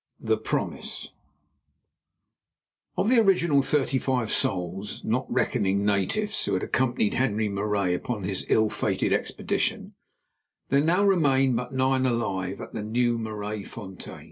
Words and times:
THE 0.19 0.39
PROMISE 0.39 1.09
Of 2.97 3.07
the 3.07 3.19
original 3.19 3.61
thirty 3.61 3.99
five 3.99 4.31
souls, 4.31 5.03
not 5.03 5.31
reckoning 5.31 5.85
natives, 5.85 6.43
who 6.43 6.55
had 6.55 6.63
accompanied 6.63 7.13
Henri 7.13 7.49
Marais 7.49 7.93
upon 7.93 8.23
his 8.23 8.43
ill 8.49 8.71
fated 8.71 9.13
expedition, 9.13 9.93
there 10.69 10.81
now 10.81 11.03
remained 11.03 11.55
but 11.55 11.71
nine 11.71 12.07
alive 12.07 12.59
at 12.61 12.73
the 12.73 12.81
new 12.81 13.19
Maraisfontein. 13.19 14.19